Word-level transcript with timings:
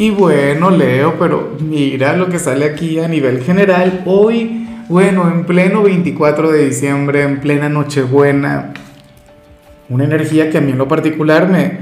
Y 0.00 0.08
bueno, 0.08 0.70
Leo, 0.70 1.18
pero 1.18 1.58
mira 1.60 2.16
lo 2.16 2.30
que 2.30 2.38
sale 2.38 2.64
aquí 2.64 2.98
a 3.00 3.06
nivel 3.06 3.42
general. 3.42 4.00
Hoy, 4.06 4.66
bueno, 4.88 5.30
en 5.30 5.44
pleno 5.44 5.82
24 5.82 6.50
de 6.50 6.64
diciembre, 6.64 7.22
en 7.22 7.38
plena 7.38 7.68
Nochebuena, 7.68 8.72
una 9.90 10.04
energía 10.04 10.48
que 10.48 10.56
a 10.56 10.62
mí 10.62 10.72
en 10.72 10.78
lo 10.78 10.88
particular 10.88 11.50
me, 11.50 11.80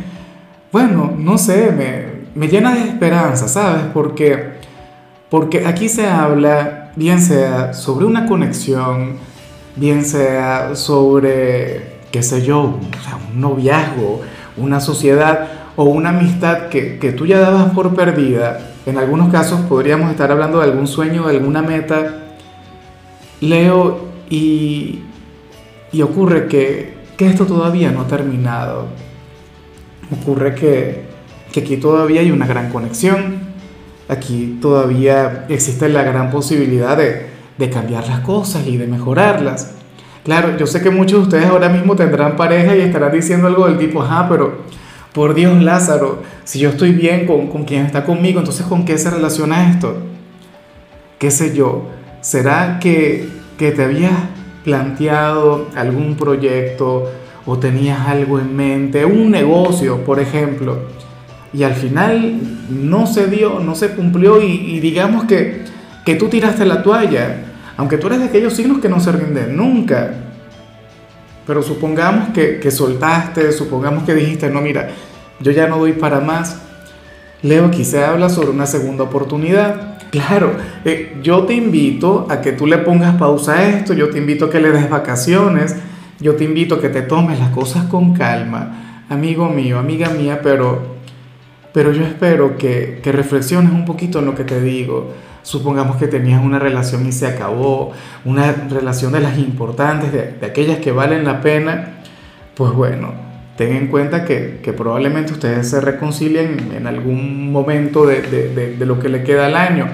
bueno, 0.72 1.14
no 1.16 1.38
sé, 1.38 1.70
me, 1.70 2.06
me 2.34 2.48
llena 2.48 2.74
de 2.74 2.88
esperanza, 2.88 3.46
¿sabes? 3.46 3.84
Porque, 3.94 4.54
porque 5.30 5.64
aquí 5.64 5.88
se 5.88 6.08
habla, 6.08 6.90
bien 6.96 7.20
sea 7.20 7.72
sobre 7.72 8.04
una 8.04 8.26
conexión, 8.26 9.12
bien 9.76 10.04
sea 10.04 10.74
sobre, 10.74 12.00
qué 12.10 12.24
sé 12.24 12.42
yo, 12.44 12.80
un 13.32 13.40
noviazgo, 13.40 14.22
una 14.56 14.80
sociedad 14.80 15.57
o 15.80 15.84
una 15.84 16.08
amistad 16.08 16.70
que, 16.70 16.98
que 16.98 17.12
tú 17.12 17.24
ya 17.24 17.38
dabas 17.38 17.70
por 17.70 17.94
perdida, 17.94 18.58
en 18.84 18.98
algunos 18.98 19.30
casos 19.30 19.60
podríamos 19.60 20.10
estar 20.10 20.28
hablando 20.32 20.58
de 20.58 20.64
algún 20.64 20.88
sueño, 20.88 21.28
de 21.28 21.36
alguna 21.36 21.62
meta, 21.62 22.16
leo 23.40 24.08
y, 24.28 25.02
y 25.92 26.02
ocurre 26.02 26.48
que, 26.48 26.94
que, 27.16 27.28
esto 27.28 27.46
todavía 27.46 27.92
no 27.92 28.00
ha 28.00 28.06
terminado. 28.08 28.86
Ocurre 30.20 30.56
que, 30.56 31.04
que 31.52 31.60
aquí 31.60 31.76
todavía 31.76 32.22
hay 32.22 32.32
una 32.32 32.48
gran 32.48 32.72
conexión, 32.72 33.38
aquí 34.08 34.58
todavía 34.60 35.46
existe 35.48 35.88
la 35.88 36.02
gran 36.02 36.32
posibilidad 36.32 36.96
de, 36.96 37.26
de 37.56 37.70
cambiar 37.70 38.04
las 38.08 38.18
cosas 38.22 38.66
y 38.66 38.78
de 38.78 38.88
mejorarlas. 38.88 39.74
Claro, 40.24 40.56
yo 40.56 40.66
sé 40.66 40.82
que 40.82 40.90
muchos 40.90 41.20
de 41.20 41.22
ustedes 41.22 41.46
ahora 41.46 41.68
mismo 41.68 41.94
tendrán 41.94 42.34
pareja 42.34 42.74
y 42.74 42.80
estarán 42.80 43.12
diciendo 43.12 43.46
algo 43.46 43.68
del 43.68 43.78
tipo, 43.78 44.02
ajá, 44.02 44.28
pero 44.28 44.66
por 45.12 45.34
Dios, 45.34 45.62
Lázaro, 45.62 46.22
si 46.44 46.58
yo 46.58 46.70
estoy 46.70 46.92
bien 46.92 47.26
con, 47.26 47.48
con 47.48 47.64
quien 47.64 47.86
está 47.86 48.04
conmigo, 48.04 48.38
entonces 48.38 48.66
¿con 48.66 48.84
qué 48.84 48.98
se 48.98 49.10
relaciona 49.10 49.70
esto? 49.70 49.96
¿Qué 51.18 51.30
sé 51.30 51.54
yo? 51.54 51.88
¿Será 52.20 52.78
que, 52.78 53.28
que 53.58 53.72
te 53.72 53.84
habías 53.84 54.12
planteado 54.64 55.68
algún 55.74 56.16
proyecto 56.16 57.10
o 57.46 57.58
tenías 57.58 58.06
algo 58.06 58.38
en 58.38 58.54
mente, 58.54 59.06
un 59.06 59.30
negocio, 59.30 60.04
por 60.04 60.20
ejemplo, 60.20 60.80
y 61.52 61.62
al 61.62 61.72
final 61.72 62.38
no 62.68 63.06
se 63.06 63.26
dio, 63.28 63.60
no 63.60 63.74
se 63.74 63.92
cumplió 63.92 64.42
y, 64.42 64.78
digamos 64.80 65.24
que, 65.24 65.64
que 66.04 66.14
tú 66.16 66.28
tiraste 66.28 66.66
la 66.66 66.82
toalla, 66.82 67.46
aunque 67.78 67.96
tú 67.96 68.08
eres 68.08 68.20
de 68.20 68.26
aquellos 68.26 68.52
signos 68.52 68.80
que 68.80 68.90
no 68.90 69.00
se 69.00 69.12
rinden 69.12 69.56
nunca, 69.56 70.14
pero 71.48 71.62
supongamos 71.62 72.28
que, 72.34 72.60
que, 72.60 72.70
soltaste, 72.70 73.52
supongamos 73.52 74.04
que 74.04 74.14
dijiste, 74.14 74.50
no, 74.50 74.60
mira, 74.60 74.90
yo 75.40 75.50
ya 75.50 75.66
no 75.66 75.78
doy 75.78 75.94
para 75.94 76.20
más. 76.20 76.60
Leo, 77.40 77.64
aquí 77.64 77.86
se 77.86 78.04
habla 78.04 78.28
sobre 78.28 78.50
una 78.50 78.66
segunda 78.66 79.04
oportunidad. 79.04 79.96
Claro, 80.10 80.52
eh, 80.84 81.16
yo 81.22 81.44
te 81.44 81.54
invito 81.54 82.26
a 82.28 82.42
que 82.42 82.52
tú 82.52 82.66
le 82.66 82.76
pongas 82.76 83.16
pausa 83.16 83.54
a 83.54 83.66
esto, 83.66 83.94
yo 83.94 84.10
te 84.10 84.18
invito 84.18 84.44
a 84.44 84.50
que 84.50 84.60
le 84.60 84.72
des 84.72 84.90
vacaciones, 84.90 85.74
yo 86.20 86.36
te 86.36 86.44
invito 86.44 86.74
a 86.74 86.80
que 86.82 86.90
te 86.90 87.00
tomes 87.00 87.38
las 87.38 87.48
cosas 87.48 87.84
con 87.84 88.12
calma, 88.12 89.04
amigo 89.08 89.48
mío, 89.48 89.78
amiga 89.78 90.10
mía, 90.10 90.40
pero, 90.42 90.97
pero 91.78 91.92
yo 91.92 92.04
espero 92.04 92.58
que, 92.58 92.98
que 93.04 93.12
reflexiones 93.12 93.70
un 93.70 93.84
poquito 93.84 94.18
en 94.18 94.24
lo 94.24 94.34
que 94.34 94.42
te 94.42 94.60
digo. 94.60 95.12
Supongamos 95.44 95.96
que 95.96 96.08
tenías 96.08 96.42
una 96.42 96.58
relación 96.58 97.06
y 97.06 97.12
se 97.12 97.28
acabó, 97.28 97.92
una 98.24 98.50
relación 98.68 99.12
de 99.12 99.20
las 99.20 99.38
importantes, 99.38 100.12
de, 100.12 100.44
aquellas 100.44 100.78
que 100.78 100.90
valen 100.90 101.22
la 101.22 101.40
pena, 101.40 102.00
pues 102.56 102.72
bueno, 102.72 103.12
ten 103.56 103.76
en 103.76 103.86
cuenta 103.86 104.24
que, 104.24 104.58
que 104.60 104.72
probablemente 104.72 105.32
ustedes 105.32 105.70
se 105.70 105.80
reconcilien 105.80 106.72
en 106.76 106.88
algún 106.88 107.52
momento 107.52 108.06
de, 108.06 108.22
de, 108.22 108.74
de, 108.76 108.84
lo 108.84 108.98
que 108.98 109.08
le 109.08 109.22
queda 109.22 109.46
al 109.46 109.54
año, 109.54 109.86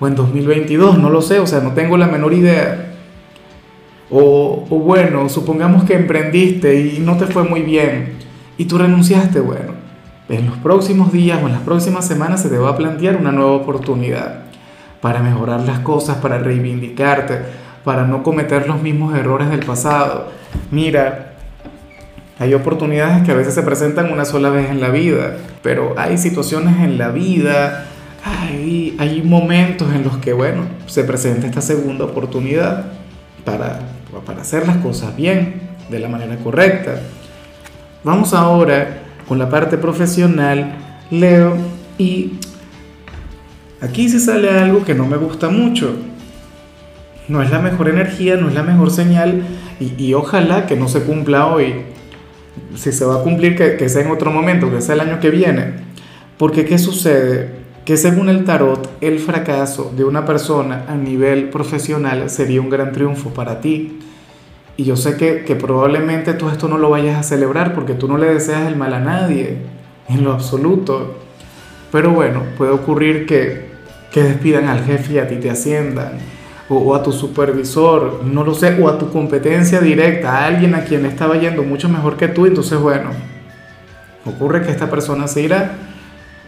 o 0.00 0.08
en 0.08 0.14
2022, 0.14 0.96
no 0.96 1.10
lo 1.10 1.20
sé, 1.20 1.38
o 1.38 1.46
sea, 1.46 1.60
no 1.60 1.72
tengo 1.72 1.98
la 1.98 2.06
menor 2.06 2.32
idea. 2.32 2.94
O, 4.10 4.66
o 4.70 4.78
bueno, 4.78 5.28
supongamos 5.28 5.84
que 5.84 5.96
emprendiste 5.96 6.80
y 6.80 6.98
no 7.00 7.18
te 7.18 7.26
fue 7.26 7.44
muy 7.44 7.60
bien 7.60 8.14
y 8.56 8.64
tú 8.64 8.78
renunciaste, 8.78 9.40
bueno, 9.40 9.75
en 10.28 10.46
los 10.46 10.56
próximos 10.58 11.12
días 11.12 11.40
o 11.42 11.46
en 11.46 11.52
las 11.52 11.62
próximas 11.62 12.06
semanas 12.06 12.42
se 12.42 12.48
te 12.48 12.58
va 12.58 12.70
a 12.70 12.76
plantear 12.76 13.16
una 13.16 13.32
nueva 13.32 13.52
oportunidad 13.52 14.40
para 15.00 15.20
mejorar 15.20 15.60
las 15.60 15.80
cosas, 15.80 16.16
para 16.16 16.38
reivindicarte, 16.38 17.40
para 17.84 18.04
no 18.04 18.22
cometer 18.22 18.66
los 18.66 18.82
mismos 18.82 19.16
errores 19.16 19.48
del 19.50 19.64
pasado. 19.64 20.28
Mira, 20.70 21.34
hay 22.38 22.54
oportunidades 22.54 23.24
que 23.24 23.30
a 23.30 23.34
veces 23.34 23.54
se 23.54 23.62
presentan 23.62 24.12
una 24.12 24.24
sola 24.24 24.50
vez 24.50 24.70
en 24.70 24.80
la 24.80 24.88
vida, 24.88 25.36
pero 25.62 25.94
hay 25.96 26.18
situaciones 26.18 26.80
en 26.80 26.98
la 26.98 27.10
vida, 27.10 27.86
hay, 28.24 29.22
momentos 29.24 29.94
en 29.94 30.02
los 30.02 30.16
que, 30.18 30.32
bueno, 30.32 30.62
se 30.86 31.04
presenta 31.04 31.46
esta 31.46 31.60
segunda 31.60 32.04
oportunidad 32.04 32.86
para, 33.44 33.80
para 34.24 34.42
hacer 34.42 34.66
las 34.66 34.78
cosas 34.78 35.14
bien, 35.14 35.62
de 35.88 36.00
la 36.00 36.08
manera 36.08 36.36
correcta. 36.36 37.00
Vamos 38.02 38.34
ahora 38.34 39.05
con 39.26 39.38
la 39.38 39.48
parte 39.48 39.78
profesional, 39.78 40.76
Leo, 41.10 41.56
y 41.98 42.32
Aquí 43.80 44.08
se 44.08 44.18
sale 44.20 44.50
algo 44.50 44.84
que 44.84 44.94
no 44.94 45.06
me 45.06 45.16
gusta 45.16 45.50
mucho. 45.50 45.94
No 47.28 47.42
es 47.42 47.50
la 47.50 47.58
mejor 47.58 47.88
energía, 47.88 48.36
no 48.36 48.48
es 48.48 48.54
la 48.54 48.62
mejor 48.62 48.90
señal 48.90 49.42
y, 49.78 50.14
ojalá 50.14 50.66
que 50.66 50.76
no 50.76 50.88
se 50.88 51.02
cumpla 51.02 51.46
hoy. 51.46 51.74
Si 52.74 52.90
se 52.90 53.04
va 53.04 53.16
a 53.16 53.22
cumplir, 53.22 53.54
que, 53.54 53.76
que 53.76 53.88
sea 53.88 54.02
en 54.02 54.10
otro 54.10 54.30
momento, 54.30 54.70
que 54.70 54.80
sea 54.80 54.94
el 54.94 55.02
año 55.02 55.20
que 55.20 55.30
viene. 55.30 55.74
Porque 56.38 56.64
¿qué 56.64 56.78
sucede? 56.78 57.50
Que 57.84 57.96
según 57.96 58.28
el 58.30 58.44
tarot, 58.44 58.90
el 59.02 59.18
fracaso 59.18 59.92
de 59.94 60.04
una 60.04 60.24
persona 60.24 60.86
a 60.88 60.94
nivel 60.94 61.50
profesional 61.50 62.30
sería 62.30 62.60
un 62.60 62.70
gran 62.70 62.92
triunfo 62.92 63.30
para 63.30 63.60
ti. 63.60 63.98
Y 64.76 64.84
yo 64.84 64.96
sé 64.96 65.16
que, 65.16 65.44
que 65.44 65.56
probablemente 65.56 66.34
tú 66.34 66.48
esto 66.48 66.68
no 66.68 66.76
lo 66.78 66.90
vayas 66.90 67.18
a 67.18 67.22
celebrar 67.22 67.74
porque 67.74 67.94
tú 67.94 68.08
no 68.08 68.18
le 68.18 68.26
deseas 68.26 68.66
el 68.66 68.76
mal 68.76 68.92
a 68.92 69.00
nadie, 69.00 69.58
en 70.08 70.24
lo 70.24 70.32
absoluto. 70.32 71.18
Pero 71.90 72.10
bueno, 72.10 72.42
puede 72.58 72.72
ocurrir 72.72 73.26
que, 73.26 73.70
que 74.12 74.22
despidan 74.22 74.68
al 74.68 74.84
jefe 74.84 75.14
y 75.14 75.18
a 75.18 75.28
ti 75.28 75.36
te 75.36 75.50
asciendan, 75.50 76.18
o, 76.68 76.76
o, 76.76 76.94
a 76.94 77.02
tu 77.02 77.12
supervisor, 77.12 78.22
no 78.24 78.44
lo 78.44 78.54
sé, 78.54 78.82
o 78.82 78.88
a 78.88 78.98
tu 78.98 79.10
competencia 79.10 79.80
directa, 79.80 80.38
a 80.38 80.46
alguien 80.46 80.74
a 80.74 80.84
quien 80.84 81.06
estaba 81.06 81.36
yendo 81.36 81.62
mucho 81.62 81.88
mejor 81.88 82.16
que 82.16 82.28
tú, 82.28 82.46
entonces 82.46 82.78
bueno, 82.78 83.10
ocurre 84.26 84.62
que 84.62 84.70
esta 84.70 84.90
persona 84.90 85.28
se 85.28 85.42
irá. 85.42 85.72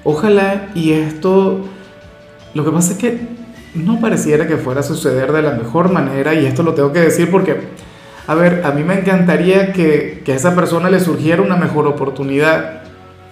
Ojalá 0.05 0.69
y 0.75 0.93
esto, 0.93 1.61
lo 2.55 2.65
que 2.65 2.71
pasa 2.71 2.93
es 2.93 2.99
que 2.99 3.21
no 3.75 4.01
pareciera 4.01 4.47
que 4.47 4.57
fuera 4.57 4.81
a 4.81 4.83
suceder 4.83 5.33
de 5.33 5.43
la 5.43 5.53
mejor 5.53 5.93
manera, 5.93 6.35
y 6.35 6.47
esto 6.47 6.63
lo 6.63 6.75
tengo 6.75 6.93
que 6.93 7.01
decir 7.01 7.31
porque, 7.31 7.61
a 8.29 8.35
ver, 8.35 8.61
a 8.67 8.73
mí 8.73 8.85
me 8.85 8.93
encantaría 8.93 9.73
que, 9.73 10.21
que 10.23 10.33
a 10.33 10.37
esa 10.37 10.55
persona 10.55 10.91
le 10.91 11.01
surgiera 11.01 11.41
una 11.41 11.57
mejor 11.57 11.87
oportunidad 11.87 12.83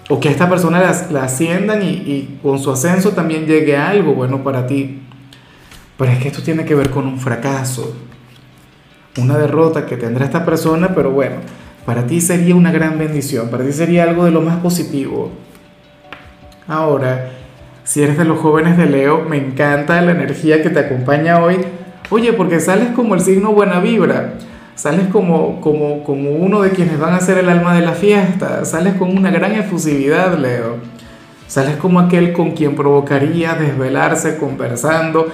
o 0.09 0.19
que 0.19 0.27
a 0.27 0.31
esta 0.31 0.49
persona 0.49 0.79
la, 0.79 1.07
la 1.11 1.25
asciendan 1.25 1.83
y, 1.83 1.89
y, 1.89 2.39
con 2.41 2.57
su 2.57 2.71
ascenso 2.71 3.11
también 3.11 3.45
llegue 3.45 3.77
algo 3.77 4.15
bueno 4.15 4.43
para 4.43 4.65
ti. 4.65 5.03
Pero 5.99 6.11
es 6.11 6.17
que 6.17 6.29
esto 6.29 6.41
tiene 6.41 6.65
que 6.65 6.73
ver 6.73 6.89
con 6.89 7.05
un 7.05 7.19
fracaso, 7.19 7.95
una 9.19 9.37
derrota 9.37 9.85
que 9.85 9.97
tendrá 9.97 10.25
esta 10.25 10.43
persona, 10.43 10.95
pero 10.95 11.11
bueno, 11.11 11.35
para 11.85 12.07
ti 12.07 12.19
sería 12.19 12.55
una 12.55 12.71
gran 12.71 12.97
bendición, 12.97 13.51
para 13.51 13.63
ti 13.63 13.73
sería 13.73 14.01
algo 14.01 14.25
de 14.25 14.31
lo 14.31 14.41
más 14.41 14.57
positivo. 14.57 15.29
Ahora, 16.67 17.33
si 17.83 18.01
eres 18.01 18.17
de 18.17 18.25
los 18.25 18.39
jóvenes 18.39 18.77
de 18.77 18.87
Leo, 18.87 19.23
me 19.29 19.37
encanta 19.37 20.01
la 20.01 20.13
energía 20.13 20.63
que 20.63 20.71
te 20.71 20.79
acompaña 20.79 21.39
hoy. 21.43 21.57
Oye, 22.09 22.33
porque 22.33 22.59
sales 22.59 22.89
como 22.95 23.13
el 23.13 23.21
signo 23.21 23.51
buena 23.51 23.79
vibra 23.79 24.33
sales 24.77 25.07
como, 25.07 25.59
como, 25.59 26.03
como 26.03 26.29
uno 26.29 26.61
de 26.61 26.69
quienes 26.69 26.99
van 26.99 27.15
a 27.15 27.19
ser 27.19 27.39
el 27.39 27.49
alma 27.49 27.73
de 27.73 27.81
la 27.81 27.93
fiesta, 27.93 28.63
sales 28.63 28.93
con 28.93 29.17
una 29.17 29.31
gran 29.31 29.53
efusividad, 29.55 30.37
Leo. 30.37 30.77
Sales 31.47 31.77
como 31.77 31.99
aquel 31.99 32.31
con 32.31 32.51
quien 32.51 32.75
provocaría 32.75 33.55
desvelarse 33.55 34.37
conversando, 34.37 35.27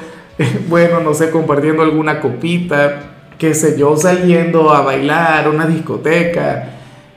bueno, 0.69 1.01
no 1.01 1.13
sé, 1.13 1.29
compartiendo 1.29 1.83
alguna 1.83 2.21
copita, 2.21 3.01
qué 3.37 3.53
sé 3.53 3.77
yo, 3.77 3.97
saliendo 3.97 4.73
a 4.73 4.81
bailar, 4.81 5.49
una 5.49 5.67
discoteca, 5.67 6.69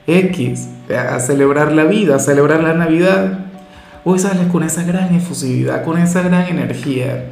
X, 0.05 0.67
a 0.93 1.19
celebrar 1.19 1.71
la 1.71 1.85
vida, 1.85 2.17
a 2.17 2.19
celebrar 2.19 2.61
la 2.61 2.73
Navidad. 2.73 3.39
Hoy 4.03 4.19
sales 4.19 4.47
con 4.51 4.63
esa 4.63 4.83
gran 4.83 5.15
efusividad, 5.15 5.85
con 5.85 5.97
esa 5.97 6.23
gran 6.23 6.47
energía. 6.47 7.25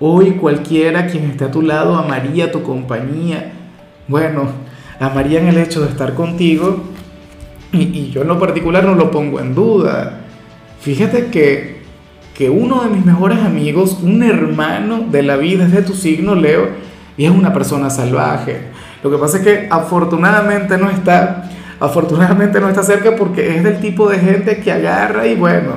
Hoy 0.00 0.32
cualquiera 0.32 1.06
quien 1.06 1.30
esté 1.30 1.44
a 1.44 1.50
tu 1.50 1.62
lado 1.62 1.96
amaría 1.96 2.52
tu 2.52 2.62
compañía. 2.62 3.52
Bueno, 4.06 4.48
amarían 5.00 5.46
el 5.46 5.56
hecho 5.58 5.80
de 5.80 5.88
estar 5.88 6.14
contigo 6.14 6.84
y, 7.72 8.10
yo 8.10 8.22
en 8.22 8.28
lo 8.28 8.38
particular 8.38 8.84
no 8.84 8.94
lo 8.94 9.10
pongo 9.10 9.40
en 9.40 9.54
duda. 9.54 10.20
Fíjate 10.80 11.26
que, 11.26 11.82
que 12.34 12.50
uno 12.50 12.84
de 12.84 12.90
mis 12.90 13.04
mejores 13.04 13.38
amigos, 13.38 13.98
un 14.02 14.22
hermano 14.22 15.06
de 15.10 15.22
la 15.22 15.36
vida 15.36 15.64
es 15.64 15.72
de 15.72 15.82
tu 15.82 15.94
signo, 15.94 16.34
Leo, 16.34 16.68
y 17.16 17.24
es 17.24 17.30
una 17.30 17.52
persona 17.52 17.88
salvaje. 17.88 18.68
Lo 19.02 19.10
que 19.10 19.16
pasa 19.16 19.38
es 19.38 19.44
que 19.44 19.68
afortunadamente 19.70 20.76
no 20.76 20.90
está, 20.90 21.50
afortunadamente 21.80 22.60
no 22.60 22.68
está 22.68 22.82
cerca 22.82 23.16
porque 23.16 23.56
es 23.56 23.64
del 23.64 23.80
tipo 23.80 24.08
de 24.08 24.18
gente 24.18 24.58
que 24.58 24.70
agarra 24.70 25.26
y 25.26 25.34
bueno, 25.34 25.72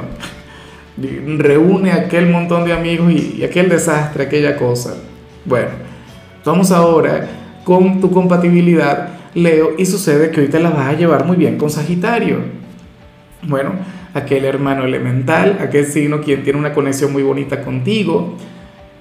reúne 1.38 1.94
aquel 1.94 2.30
montón 2.30 2.66
de 2.66 2.74
amigos 2.74 3.12
y 3.14 3.44
aquel 3.44 3.70
desastre, 3.70 4.26
aquella 4.26 4.58
cosa. 4.58 4.96
Bueno, 5.46 5.70
vamos 6.44 6.72
ahora 6.72 7.28
con 7.68 8.00
tu 8.00 8.10
compatibilidad, 8.12 9.10
Leo, 9.34 9.72
y 9.78 9.86
sucede 9.86 10.32
que 10.32 10.40
hoy 10.40 10.48
te 10.48 10.58
la 10.58 10.70
vas 10.70 10.88
a 10.88 10.94
llevar 10.94 11.26
muy 11.26 11.36
bien 11.36 11.58
con 11.58 11.70
Sagitario. 11.70 12.38
Bueno, 13.44 13.74
aquel 14.14 14.46
hermano 14.46 14.86
elemental, 14.86 15.58
aquel 15.60 15.86
signo 15.86 16.22
quien 16.22 16.44
tiene 16.44 16.58
una 16.58 16.72
conexión 16.72 17.12
muy 17.12 17.24
bonita 17.24 17.62
contigo. 17.64 18.38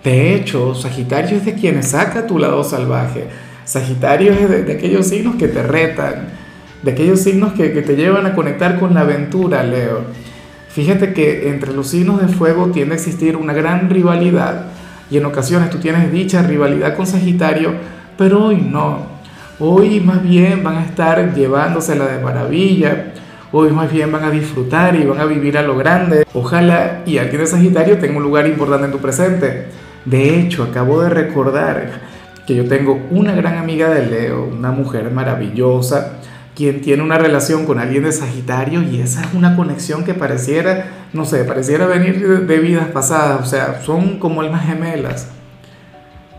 De 0.02 0.34
hecho, 0.34 0.74
Sagitario 0.74 1.36
es 1.36 1.44
de 1.44 1.54
quienes 1.54 1.90
saca 1.90 2.26
tu 2.26 2.40
lado 2.40 2.64
salvaje. 2.64 3.28
Sagitario 3.64 4.32
es 4.32 4.66
de, 4.66 4.72
aquellos 4.72 5.06
signos 5.06 5.36
que 5.36 5.46
te 5.46 5.62
retan, 5.62 6.30
de 6.82 6.90
aquellos 6.90 7.20
signos 7.20 7.52
que, 7.52 7.72
que, 7.72 7.82
te 7.82 7.94
llevan 7.94 8.26
a 8.26 8.34
conectar 8.34 8.80
con 8.80 8.94
la 8.94 9.02
aventura, 9.02 9.62
Leo. 9.62 10.00
Fíjate 10.70 11.12
que 11.12 11.50
entre 11.50 11.72
los 11.72 11.86
signos 11.86 12.20
de 12.20 12.26
fuego 12.26 12.72
tiende 12.72 12.94
a 12.94 12.96
existir 12.96 13.36
una 13.36 13.52
gran 13.52 13.88
rivalidad 13.90 14.72
y 15.08 15.18
en 15.18 15.24
ocasiones 15.24 15.70
tú 15.70 15.78
tienes 15.78 16.10
dicha 16.10 16.42
rivalidad 16.42 16.96
con 16.96 17.06
Sagitario 17.06 17.95
pero 18.16 18.46
hoy 18.46 18.56
no. 18.56 19.16
Hoy 19.58 20.00
más 20.00 20.22
bien 20.22 20.62
van 20.62 20.76
a 20.76 20.84
estar 20.84 21.34
llevándosela 21.34 22.06
de 22.06 22.22
maravilla. 22.22 23.12
Hoy 23.52 23.70
más 23.70 23.90
bien 23.90 24.12
van 24.12 24.24
a 24.24 24.30
disfrutar 24.30 24.94
y 24.96 25.04
van 25.04 25.20
a 25.20 25.24
vivir 25.24 25.56
a 25.56 25.62
lo 25.62 25.76
grande. 25.76 26.26
Ojalá 26.34 27.02
y 27.06 27.18
alguien 27.18 27.40
de 27.40 27.46
Sagitario 27.46 27.98
tenga 27.98 28.18
un 28.18 28.22
lugar 28.22 28.46
importante 28.46 28.86
en 28.86 28.92
tu 28.92 28.98
presente. 28.98 29.68
De 30.04 30.38
hecho, 30.38 30.62
acabo 30.62 31.00
de 31.00 31.08
recordar 31.08 32.00
que 32.46 32.54
yo 32.54 32.68
tengo 32.68 33.00
una 33.10 33.34
gran 33.34 33.58
amiga 33.58 33.88
de 33.88 34.06
Leo, 34.06 34.44
una 34.44 34.70
mujer 34.70 35.10
maravillosa, 35.10 36.18
quien 36.54 36.80
tiene 36.80 37.02
una 37.02 37.18
relación 37.18 37.66
con 37.66 37.78
alguien 37.78 38.04
de 38.04 38.12
Sagitario 38.12 38.82
y 38.82 39.00
esa 39.00 39.22
es 39.22 39.34
una 39.34 39.56
conexión 39.56 40.04
que 40.04 40.14
pareciera, 40.14 40.86
no 41.12 41.24
sé, 41.24 41.44
pareciera 41.44 41.86
venir 41.86 42.46
de 42.46 42.58
vidas 42.58 42.86
pasadas, 42.88 43.40
o 43.42 43.46
sea, 43.46 43.82
son 43.82 44.18
como 44.18 44.40
almas 44.40 44.66
gemelas. 44.66 45.28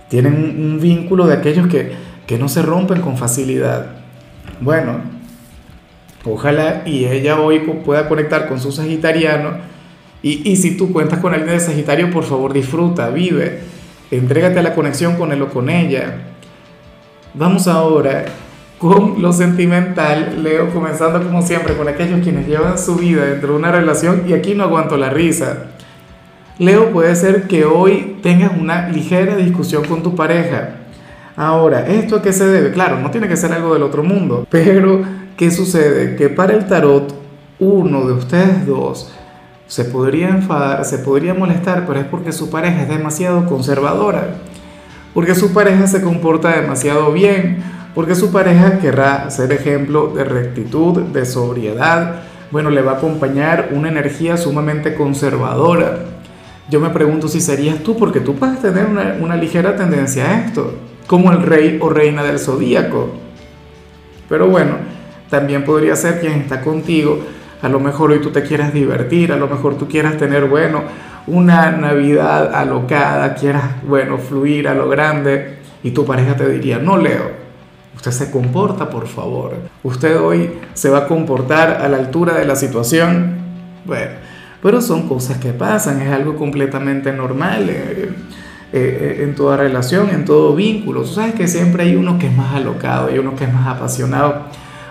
Tienen 0.09 0.35
un 0.35 0.79
vínculo 0.79 1.27
de 1.27 1.35
aquellos 1.35 1.67
que, 1.67 1.93
que 2.25 2.37
no 2.37 2.49
se 2.49 2.61
rompen 2.61 3.01
con 3.01 3.17
facilidad. 3.17 3.87
Bueno, 4.61 5.01
ojalá 6.23 6.83
y 6.85 7.05
ella 7.05 7.39
hoy 7.39 7.59
pueda 7.59 8.07
conectar 8.07 8.47
con 8.47 8.59
su 8.59 8.71
sagitariano. 8.71 9.57
Y, 10.23 10.49
y, 10.49 10.55
si 10.55 10.75
tú 10.75 10.91
cuentas 10.91 11.19
con 11.19 11.33
alguien 11.33 11.51
de 11.51 11.59
Sagitario, 11.59 12.09
por 12.09 12.23
favor 12.23 12.51
disfruta, 12.51 13.09
vive, 13.09 13.61
entrégate 14.09 14.59
a 14.59 14.63
la 14.63 14.73
conexión 14.73 15.15
con 15.15 15.31
él 15.31 15.41
o 15.43 15.49
con 15.49 15.69
ella. 15.69 16.23
Vamos 17.35 17.67
ahora 17.67 18.25
con 18.77 19.21
lo 19.21 19.33
sentimental, 19.33 20.43
Leo, 20.43 20.71
comenzando 20.71 21.21
como 21.23 21.41
siempre 21.41 21.75
con 21.75 21.87
aquellos 21.87 22.21
quienes 22.21 22.47
llevan 22.47 22.77
su 22.77 22.95
vida 22.95 23.25
dentro 23.25 23.49
de 23.49 23.59
una 23.59 23.71
relación 23.71 24.23
y 24.27 24.33
aquí 24.33 24.53
no 24.53 24.63
aguanto 24.63 24.97
la 24.97 25.09
risa. 25.09 25.67
Leo, 26.59 26.91
puede 26.91 27.15
ser 27.15 27.47
que 27.47 27.65
hoy 27.65 28.16
tengas 28.27 28.51
una 28.59 28.89
ligera 28.89 29.37
discusión 29.37 29.85
con 29.85 30.03
tu 30.03 30.13
pareja. 30.13 30.71
Ahora, 31.37 31.87
¿esto 31.87 32.17
a 32.17 32.21
qué 32.21 32.33
se 32.33 32.45
debe? 32.45 32.73
Claro, 32.73 32.99
no 32.99 33.09
tiene 33.09 33.29
que 33.29 33.37
ser 33.37 33.53
algo 33.53 33.73
del 33.73 33.83
otro 33.83 34.03
mundo, 34.03 34.45
pero 34.51 35.01
¿qué 35.37 35.49
sucede? 35.49 36.17
Que 36.17 36.27
para 36.27 36.51
el 36.51 36.65
tarot, 36.65 37.15
uno 37.57 38.05
de 38.05 38.11
ustedes 38.11 38.67
dos 38.67 39.13
se 39.65 39.85
podría 39.85 40.27
enfadar, 40.27 40.83
se 40.83 40.97
podría 40.97 41.33
molestar, 41.33 41.85
pero 41.87 42.01
es 42.01 42.05
porque 42.05 42.33
su 42.33 42.49
pareja 42.49 42.81
es 42.81 42.89
demasiado 42.89 43.45
conservadora, 43.45 44.27
porque 45.13 45.33
su 45.33 45.53
pareja 45.53 45.87
se 45.87 46.01
comporta 46.01 46.59
demasiado 46.59 47.13
bien, 47.13 47.63
porque 47.95 48.13
su 48.13 48.33
pareja 48.33 48.79
querrá 48.79 49.29
ser 49.29 49.53
ejemplo 49.53 50.07
de 50.07 50.25
rectitud, 50.25 51.01
de 51.01 51.25
sobriedad, 51.25 52.23
bueno, 52.51 52.71
le 52.71 52.81
va 52.81 52.91
a 52.91 52.95
acompañar 52.95 53.69
una 53.71 53.87
energía 53.87 54.35
sumamente 54.35 54.95
conservadora 54.95 56.16
yo 56.69 56.79
me 56.79 56.89
pregunto 56.89 57.27
si 57.27 57.39
serías 57.39 57.79
tú, 57.79 57.97
porque 57.97 58.19
tú 58.19 58.35
puedes 58.35 58.61
tener 58.61 58.85
una, 58.85 59.35
ligera 59.35 59.75
tendencia 59.75 60.25
a 60.25 60.45
esto, 60.45 60.73
como 61.07 61.31
el 61.31 61.41
rey 61.41 61.77
o 61.81 61.89
reina 61.89 62.23
del 62.23 62.39
zodíaco. 62.39 63.09
Pero 64.27 64.47
bueno, 64.47 64.75
también 65.29 65.63
podría 65.63 65.95
ser 65.95 66.19
quien 66.19 66.33
está 66.33 66.61
contigo. 66.61 67.19
A 67.61 67.69
lo 67.69 67.79
mejor 67.79 68.11
hoy 68.11 68.19
tú 68.19 68.31
te 68.31 68.43
quieras 68.43 68.73
divertir, 68.73 69.31
a 69.31 69.37
lo 69.37 69.47
mejor 69.47 69.77
tú 69.77 69.87
quieras 69.87 70.17
tener, 70.17 70.45
bueno, 70.45 70.83
una 71.27 71.71
Navidad 71.71 72.53
alocada, 72.53 73.33
quieras, 73.35 73.63
bueno, 73.83 74.17
fluir 74.17 74.67
a 74.67 74.73
lo 74.73 74.89
grande 74.89 75.57
y 75.83 75.91
tu 75.91 76.05
pareja 76.05 76.35
te 76.35 76.49
diría, 76.49 76.79
no 76.79 76.97
Leo, 76.97 77.31
usted 77.95 78.11
se 78.11 78.29
comporta, 78.29 78.89
por 78.89 79.07
favor. 79.07 79.55
Usted 79.83 80.19
hoy 80.19 80.51
se 80.73 80.89
va 80.89 80.99
a 80.99 81.07
comportar 81.07 81.81
a 81.81 81.87
la 81.87 81.97
altura 81.97 82.35
de 82.35 82.45
la 82.45 82.55
situación. 82.55 83.37
Bueno, 83.85 84.11
pero 84.61 84.81
son 84.81 85.07
cosas 85.07 85.37
que 85.37 85.53
pasan, 85.53 86.01
es 86.01 86.11
algo 86.11 86.35
completamente 86.35 87.13
normal 87.13 87.69
eh, 87.69 88.09
eh, 88.73 88.73
eh, 88.73 89.23
en 89.23 89.35
toda 89.35 89.57
relación, 89.57 90.09
en 90.09 90.25
todo 90.25 90.55
vínculo. 90.55 91.01
Tú 91.01 91.13
sabes 91.13 91.35
que 91.35 91.47
siempre 91.47 91.83
hay 91.83 91.95
uno 91.95 92.17
que 92.17 92.27
es 92.27 92.35
más 92.35 92.55
alocado, 92.55 93.07
hay 93.07 93.19
uno 93.19 93.35
que 93.35 93.43
es 93.43 93.53
más 93.53 93.67
apasionado, 93.67 94.43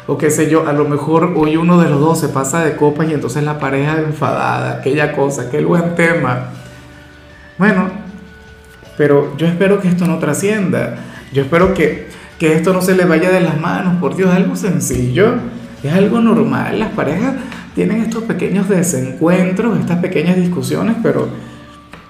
o 0.06 0.16
qué 0.16 0.30
sé 0.30 0.48
yo, 0.48 0.68
a 0.68 0.72
lo 0.72 0.84
mejor 0.84 1.34
hoy 1.36 1.56
uno 1.56 1.80
de 1.80 1.90
los 1.90 2.00
dos 2.00 2.20
se 2.20 2.28
pasa 2.28 2.64
de 2.64 2.76
copas 2.76 3.08
y 3.08 3.14
entonces 3.14 3.42
la 3.42 3.58
pareja 3.58 3.98
enfadada, 3.98 4.78
aquella 4.78 5.12
cosa, 5.12 5.42
aquel 5.42 5.66
buen 5.66 5.96
tema. 5.96 6.50
Bueno, 7.58 7.90
pero 8.96 9.36
yo 9.36 9.46
espero 9.46 9.80
que 9.80 9.88
esto 9.88 10.06
no 10.06 10.18
trascienda, 10.18 10.96
yo 11.32 11.42
espero 11.42 11.74
que, 11.74 12.08
que 12.38 12.54
esto 12.54 12.72
no 12.72 12.80
se 12.80 12.94
le 12.94 13.04
vaya 13.04 13.30
de 13.30 13.40
las 13.40 13.60
manos, 13.60 13.96
por 14.00 14.14
Dios, 14.14 14.30
es 14.30 14.36
algo 14.36 14.54
sencillo, 14.54 15.34
es 15.82 15.92
algo 15.92 16.20
normal, 16.20 16.78
las 16.78 16.92
parejas 16.92 17.34
tienen 17.76 18.00
estos 18.00 18.24
pequeños 18.24 18.70
desencuentros, 18.70 19.78
estas 19.78 19.98
pequeñas 19.98 20.36
discusiones, 20.36 20.96
pero, 21.02 21.28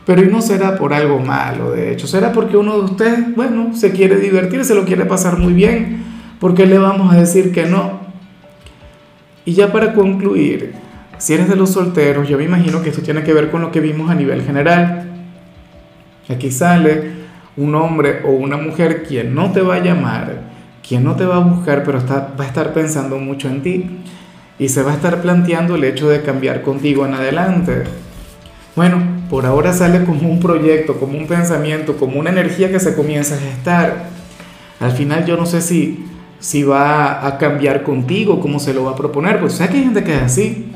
pero 0.06 0.22
y 0.22 0.28
no 0.28 0.40
será 0.40 0.78
por 0.78 0.94
algo 0.94 1.18
malo, 1.18 1.72
de 1.72 1.90
hecho, 1.90 2.06
será 2.06 2.30
porque 2.30 2.56
uno 2.56 2.78
de 2.78 2.84
ustedes, 2.84 3.34
bueno, 3.34 3.74
se 3.74 3.90
quiere 3.90 4.16
divertir, 4.18 4.64
se 4.64 4.76
lo 4.76 4.84
quiere 4.84 5.06
pasar 5.06 5.38
muy 5.38 5.52
bien, 5.52 6.04
porque 6.38 6.66
le 6.66 6.78
vamos 6.78 7.12
a 7.12 7.18
decir 7.18 7.50
que 7.50 7.66
no. 7.66 7.98
Y 9.44 9.54
ya 9.54 9.72
para 9.72 9.92
concluir, 9.92 10.72
si 11.18 11.34
eres 11.34 11.48
de 11.48 11.56
los 11.56 11.72
solteros, 11.72 12.28
yo 12.28 12.38
me 12.38 12.44
imagino 12.44 12.80
que 12.80 12.90
esto 12.90 13.02
tiene 13.02 13.24
que 13.24 13.34
ver 13.34 13.50
con 13.50 13.60
lo 13.60 13.72
que 13.72 13.80
vimos 13.80 14.08
a 14.08 14.14
nivel 14.14 14.42
general. 14.42 15.02
Aquí 16.28 16.52
sale 16.52 17.10
un 17.56 17.74
hombre 17.74 18.20
o 18.24 18.30
una 18.30 18.56
mujer 18.56 19.02
quien 19.02 19.34
no 19.34 19.50
te 19.50 19.62
va 19.62 19.76
a 19.76 19.80
llamar, 19.80 20.42
quien 20.86 21.02
no 21.02 21.16
te 21.16 21.24
va 21.24 21.36
a 21.36 21.40
buscar, 21.40 21.82
pero 21.82 21.98
está, 21.98 22.34
va 22.38 22.44
a 22.44 22.46
estar 22.46 22.72
pensando 22.72 23.18
mucho 23.18 23.48
en 23.48 23.62
ti 23.62 23.90
y 24.58 24.68
se 24.68 24.82
va 24.82 24.92
a 24.92 24.94
estar 24.94 25.20
planteando 25.20 25.74
el 25.74 25.84
hecho 25.84 26.08
de 26.08 26.22
cambiar 26.22 26.62
contigo 26.62 27.04
en 27.06 27.14
adelante. 27.14 27.84
Bueno, 28.74 29.02
por 29.30 29.46
ahora 29.46 29.72
sale 29.72 30.04
como 30.04 30.28
un 30.28 30.40
proyecto, 30.40 30.98
como 30.98 31.18
un 31.18 31.26
pensamiento, 31.26 31.96
como 31.96 32.20
una 32.20 32.30
energía 32.30 32.70
que 32.70 32.80
se 32.80 32.94
comienza 32.94 33.34
a 33.34 33.38
gestar. 33.38 34.06
Al 34.80 34.92
final 34.92 35.24
yo 35.24 35.36
no 35.36 35.46
sé 35.46 35.60
si, 35.62 36.06
si 36.38 36.62
va 36.62 37.26
a 37.26 37.38
cambiar 37.38 37.82
contigo, 37.82 38.40
cómo 38.40 38.58
se 38.58 38.74
lo 38.74 38.84
va 38.84 38.92
a 38.92 38.96
proponer, 38.96 39.40
pues 39.40 39.54
sabes 39.54 39.70
que 39.70 39.78
hay 39.78 39.84
gente 39.84 40.04
que 40.04 40.14
es 40.14 40.22
así. 40.22 40.72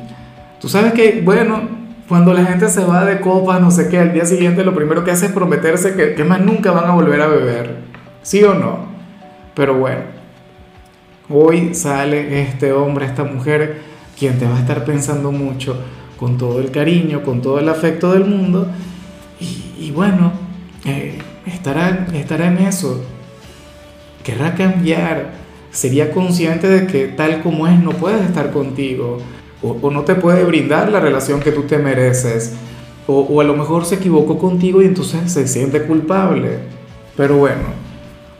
Tú 0.59 0.69
sabes 0.69 0.93
que, 0.93 1.21
bueno, 1.23 1.61
cuando 2.07 2.33
la 2.33 2.45
gente 2.45 2.69
se 2.69 2.83
va 2.83 3.05
de 3.05 3.19
copas, 3.19 3.61
no 3.61 3.71
sé 3.71 3.87
qué, 3.89 3.99
al 3.99 4.13
día 4.13 4.25
siguiente 4.25 4.63
lo 4.63 4.75
primero 4.75 5.03
que 5.03 5.11
hace 5.11 5.27
es 5.27 5.31
prometerse 5.31 5.95
que, 5.95 6.13
que 6.13 6.23
más 6.23 6.41
nunca 6.41 6.71
van 6.71 6.85
a 6.85 6.93
volver 6.93 7.21
a 7.21 7.27
beber. 7.27 7.77
¿Sí 8.21 8.43
o 8.43 8.53
no? 8.53 8.85
Pero 9.55 9.75
bueno, 9.75 10.01
Hoy 11.29 11.73
sale 11.75 12.41
este 12.41 12.73
hombre, 12.73 13.05
esta 13.05 13.23
mujer, 13.23 13.81
quien 14.17 14.39
te 14.39 14.45
va 14.45 14.57
a 14.57 14.59
estar 14.59 14.83
pensando 14.83 15.31
mucho, 15.31 15.77
con 16.17 16.37
todo 16.37 16.59
el 16.59 16.71
cariño, 16.71 17.23
con 17.23 17.41
todo 17.41 17.59
el 17.59 17.69
afecto 17.69 18.13
del 18.13 18.25
mundo, 18.25 18.67
y, 19.79 19.91
bueno, 19.91 20.33
eh, 20.85 21.17
estará, 21.45 22.07
estará 22.13 22.47
en 22.47 22.59
eso, 22.59 23.03
querrá 24.23 24.53
cambiar, 24.53 25.31
sería 25.71 26.11
consciente 26.11 26.67
de 26.67 26.85
que 26.85 27.07
tal 27.07 27.41
como 27.41 27.67
es 27.67 27.79
no 27.79 27.91
puedes 27.91 28.21
estar 28.21 28.51
contigo, 28.51 29.17
o, 29.63 29.91
no 29.91 30.01
te 30.01 30.15
puede 30.15 30.43
brindar 30.43 30.91
la 30.91 30.99
relación 30.99 31.39
que 31.39 31.51
tú 31.51 31.63
te 31.63 31.77
mereces, 31.77 32.53
o, 33.07 33.21
o 33.21 33.41
a 33.41 33.43
lo 33.43 33.55
mejor 33.55 33.85
se 33.85 33.95
equivocó 33.95 34.37
contigo 34.37 34.81
y 34.81 34.85
entonces 34.85 35.31
se 35.31 35.47
siente 35.47 35.83
culpable. 35.83 36.59
Pero 37.15 37.37
bueno, 37.37 37.90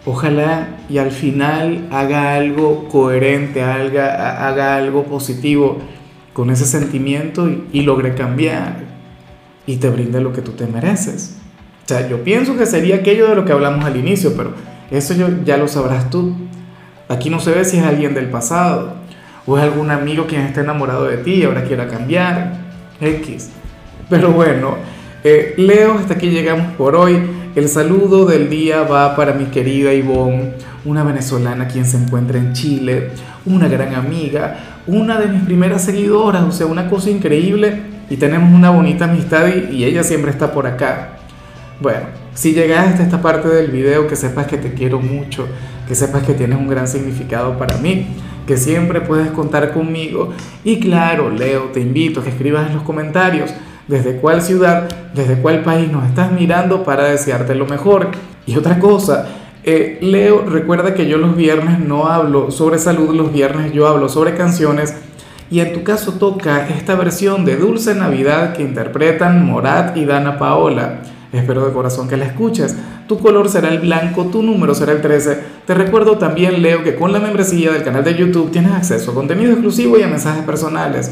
Ojalá 0.05 0.67
y 0.89 0.97
al 0.97 1.11
final 1.11 1.87
haga 1.91 2.35
algo 2.35 2.87
coherente, 2.89 3.61
haga, 3.61 4.47
haga 4.47 4.75
algo 4.75 5.03
positivo 5.03 5.77
con 6.33 6.49
ese 6.49 6.65
sentimiento 6.65 7.49
y, 7.71 7.81
logre 7.81 8.15
cambiar 8.15 8.83
y 9.67 9.77
te 9.77 9.89
brinde 9.89 10.21
lo 10.21 10.33
que 10.33 10.41
tú 10.41 10.53
te 10.53 10.65
mereces. 10.65 11.37
sea, 11.85 12.07
yo 12.07 12.23
pienso 12.23 12.57
que 12.57 12.65
sería 12.65 12.97
aquello 12.97 13.29
de 13.29 13.35
lo 13.35 13.45
que 13.45 13.51
hablamos 13.51 13.85
al 13.85 13.97
inicio, 13.97 14.35
pero 14.35 14.53
eso 14.89 15.13
yo, 15.13 15.27
ya 15.45 15.57
lo 15.57 15.67
sabrás 15.67 16.09
tú. 16.09 16.33
Aquí 17.07 17.29
no 17.29 17.39
se 17.39 17.51
ve 17.51 17.63
si 17.65 17.77
es 17.77 17.83
alguien 17.83 18.13
del 18.13 18.29
pasado 18.29 18.95
o 19.45 19.57
es 19.57 19.63
algún 19.63 19.91
amigo 19.91 20.25
quien 20.27 20.41
está 20.41 20.61
enamorado 20.61 21.05
de 21.05 21.17
ti 21.17 21.33
y 21.35 21.43
ahora 21.43 21.63
quiera 21.63 21.87
cambiar. 21.87 22.61
X. 23.01 23.49
Pero 24.09 24.31
bueno, 24.31 24.77
eh, 25.23 25.53
Leo, 25.57 25.93
hasta 25.93 26.15
aquí 26.15 26.29
llegamos 26.29 26.73
por 26.73 26.95
hoy. 26.95 27.19
El 27.55 27.67
saludo 27.69 28.25
del 28.25 28.49
día 28.49 28.83
va 28.83 29.15
para 29.15 29.33
mi 29.33 29.45
querida 29.45 29.93
Ivonne, 29.93 30.53
una 30.85 31.03
venezolana 31.03 31.67
quien 31.67 31.85
se 31.85 31.97
encuentra 31.97 32.37
en 32.39 32.53
Chile, 32.53 33.09
una 33.45 33.67
gran 33.67 33.93
amiga, 33.93 34.81
una 34.87 35.19
de 35.19 35.27
mis 35.27 35.43
primeras 35.43 35.83
seguidoras, 35.83 36.43
o 36.43 36.51
sea, 36.51 36.65
una 36.65 36.89
cosa 36.89 37.09
increíble 37.09 37.81
y 38.09 38.17
tenemos 38.17 38.53
una 38.53 38.71
bonita 38.71 39.05
amistad 39.05 39.47
y, 39.47 39.83
ella 39.83 40.03
siempre 40.03 40.31
está 40.31 40.51
por 40.51 40.65
acá. 40.65 41.17
Bueno, 41.79 42.07
si 42.33 42.53
llegaste 42.53 43.01
a 43.01 43.05
esta 43.05 43.21
parte 43.21 43.47
del 43.47 43.69
video, 43.69 44.07
que 44.07 44.15
sepas 44.15 44.47
que 44.47 44.57
te 44.57 44.73
quiero 44.73 44.99
mucho, 44.99 45.47
que 45.87 45.95
sepas 45.95 46.23
que 46.23 46.33
tienes 46.33 46.57
un 46.57 46.67
gran 46.67 46.87
significado 46.87 47.57
para 47.57 47.77
mí, 47.77 48.07
que 48.47 48.57
siempre 48.57 49.01
puedes 49.01 49.29
contar 49.31 49.73
conmigo. 49.73 50.33
Y 50.63 50.79
claro, 50.79 51.29
Leo, 51.29 51.65
te 51.73 51.79
invito 51.79 52.21
a 52.21 52.23
que 52.23 52.29
escribas 52.29 52.67
en 52.67 52.75
los 52.75 52.83
comentarios 52.83 53.51
desde 53.87 54.17
cuál 54.17 54.41
ciudad, 54.41 54.87
desde 55.13 55.35
cuál 55.37 55.63
país 55.63 55.91
nos 55.91 56.05
estás 56.05 56.31
mirando 56.31 56.83
para 56.83 57.05
desearte 57.05 57.55
lo 57.55 57.65
mejor. 57.65 58.09
Y 58.45 58.55
otra 58.55 58.79
cosa, 58.79 59.27
eh, 59.63 59.99
Leo, 60.01 60.43
recuerda 60.45 60.93
que 60.93 61.07
yo 61.07 61.17
los 61.17 61.35
viernes 61.35 61.79
no 61.79 62.07
hablo 62.07 62.51
sobre 62.51 62.79
salud, 62.79 63.15
los 63.15 63.31
viernes 63.31 63.73
yo 63.73 63.87
hablo 63.87 64.09
sobre 64.09 64.35
canciones. 64.35 64.95
Y 65.51 65.59
en 65.59 65.73
tu 65.73 65.83
caso 65.83 66.13
toca 66.13 66.69
esta 66.69 66.95
versión 66.95 67.43
de 67.43 67.57
Dulce 67.57 67.93
Navidad 67.93 68.53
que 68.53 68.63
interpretan 68.63 69.45
Morat 69.45 69.97
y 69.97 70.05
Dana 70.05 70.37
Paola. 70.39 71.01
Espero 71.33 71.65
de 71.65 71.73
corazón 71.73 72.07
que 72.07 72.17
la 72.17 72.25
escuches. 72.25 72.75
Tu 73.07 73.19
color 73.19 73.49
será 73.49 73.69
el 73.69 73.79
blanco, 73.79 74.25
tu 74.25 74.41
número 74.41 74.73
será 74.73 74.93
el 74.93 75.01
13. 75.01 75.39
Te 75.65 75.73
recuerdo 75.73 76.17
también, 76.17 76.61
Leo, 76.61 76.83
que 76.83 76.95
con 76.95 77.11
la 77.11 77.19
membresía 77.19 77.71
del 77.71 77.83
canal 77.83 78.03
de 78.03 78.15
YouTube 78.15 78.51
tienes 78.51 78.71
acceso 78.71 79.11
a 79.11 79.13
contenido 79.13 79.51
exclusivo 79.51 79.97
y 79.97 80.03
a 80.03 80.07
mensajes 80.07 80.43
personales. 80.43 81.11